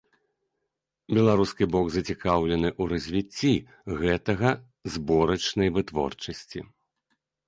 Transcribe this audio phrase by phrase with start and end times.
[1.15, 3.51] Беларускі бок зацікаўлены ў развіцці
[4.05, 4.49] гэтага
[4.95, 6.63] зборачнай вытворчасці.